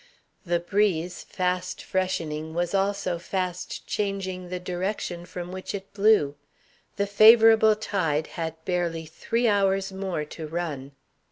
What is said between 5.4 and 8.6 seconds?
which it blew. The favorable tide had